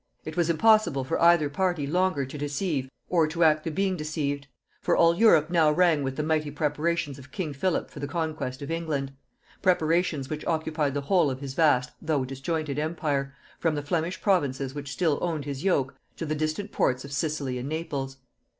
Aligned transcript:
It 0.25 0.35
was 0.35 0.49
impossible 0.49 1.03
for 1.03 1.21
either 1.21 1.47
party 1.47 1.85
longer 1.85 2.25
to 2.25 2.35
deceive 2.39 2.89
or 3.07 3.27
to 3.27 3.43
act 3.43 3.63
the 3.63 3.69
being 3.69 3.95
deceived; 3.95 4.47
for 4.81 4.97
all 4.97 5.15
Europe 5.15 5.51
now 5.51 5.69
rang 5.71 6.01
with 6.01 6.15
the 6.15 6.23
mighty 6.23 6.49
preparations 6.49 7.19
of 7.19 7.31
king 7.31 7.53
Philip 7.53 7.91
for 7.91 7.99
the 7.99 8.07
conquest 8.07 8.63
of 8.63 8.71
England; 8.71 9.13
preparations 9.61 10.27
which 10.27 10.43
occupied 10.47 10.95
the 10.95 11.01
whole 11.01 11.29
of 11.29 11.39
his 11.39 11.53
vast 11.53 11.91
though 12.01 12.25
disjointed 12.25 12.79
empire, 12.79 13.35
from 13.59 13.75
the 13.75 13.83
Flemish 13.83 14.19
provinces 14.23 14.73
which 14.73 14.91
still 14.91 15.19
owned 15.21 15.45
his 15.45 15.63
yoke, 15.63 15.93
to 16.17 16.25
the 16.25 16.33
distant 16.33 16.71
ports 16.71 17.05
of 17.05 17.11
Sicily 17.13 17.59
and 17.59 17.69
Naples. 17.69 18.17